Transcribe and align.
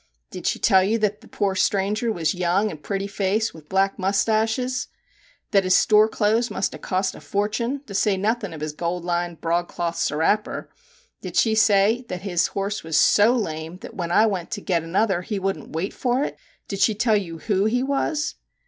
'Did 0.31 0.47
she 0.47 0.57
tell 0.57 0.83
you 0.83 0.97
that 0.97 1.21
the 1.21 1.27
poor 1.27 1.53
stranger 1.53 2.11
was 2.11 2.33
young 2.33 2.71
and 2.71 2.81
pretty 2.81 3.05
faced, 3.05 3.53
with 3.53 3.69
black 3.69 3.99
moustarches? 3.99 4.87
that 5.51 5.63
his 5.63 5.77
store 5.77 6.07
clothes 6.09 6.49
must 6.49 6.71
have 6.71 6.81
cost 6.81 7.13
a 7.13 7.21
fortin, 7.21 7.81
saying 7.91 8.19
nothing 8.19 8.51
of 8.51 8.61
his 8.61 8.73
gold 8.73 9.05
lined, 9.05 9.41
broadcloth 9.41 9.97
sarrapper? 9.97 10.69
Did 11.21 11.35
she 11.35 11.53
say 11.53 12.03
that 12.09 12.21
his 12.21 12.47
horse 12.47 12.83
was 12.83 12.97
so 12.97 13.35
lame 13.35 13.77
that 13.81 13.93
when 13.93 14.09
I 14.09 14.25
went 14.25 14.49
to 14.53 14.61
get 14.61 14.81
another 14.81 15.21
he 15.21 15.37
wouldn't 15.37 15.69
wait 15.75 15.93
for 15.93 16.23
it? 16.23 16.35
Did 16.67 16.79
she 16.79 16.95
tell 16.95 17.15
you 17.15 17.37
who 17.37 17.65
he 17.65 17.83
was 17.83 18.33